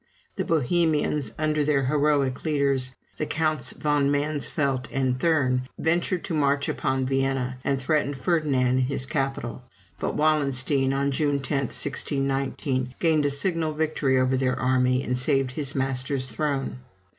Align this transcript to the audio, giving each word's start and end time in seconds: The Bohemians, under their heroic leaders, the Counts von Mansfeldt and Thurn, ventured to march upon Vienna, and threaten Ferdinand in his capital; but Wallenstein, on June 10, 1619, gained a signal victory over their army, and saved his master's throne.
The 0.35 0.43
Bohemians, 0.43 1.31
under 1.37 1.63
their 1.63 1.83
heroic 1.85 2.43
leaders, 2.43 2.91
the 3.17 3.27
Counts 3.27 3.69
von 3.71 4.09
Mansfeldt 4.09 4.87
and 4.91 5.19
Thurn, 5.19 5.67
ventured 5.77 6.23
to 6.23 6.33
march 6.33 6.67
upon 6.67 7.05
Vienna, 7.05 7.59
and 7.63 7.79
threaten 7.79 8.15
Ferdinand 8.15 8.67
in 8.79 8.85
his 8.85 9.05
capital; 9.05 9.61
but 9.99 10.15
Wallenstein, 10.15 10.91
on 10.91 11.11
June 11.11 11.39
10, 11.39 11.55
1619, 11.65 12.95
gained 12.97 13.27
a 13.27 13.29
signal 13.29 13.73
victory 13.73 14.17
over 14.19 14.35
their 14.35 14.59
army, 14.59 15.03
and 15.03 15.15
saved 15.19 15.51
his 15.51 15.75
master's 15.75 16.29
throne. 16.29 16.77